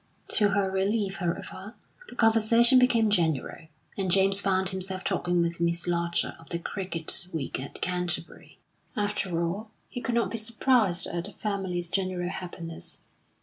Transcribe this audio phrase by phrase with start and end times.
[0.29, 1.75] To her relief, however,
[2.09, 7.27] the conversation became general, and James found himself talking with Miss Larcher of the cricket
[7.31, 8.57] week at Canterbury.
[8.95, 13.01] After all, he could not be surprised at the family's general happiness.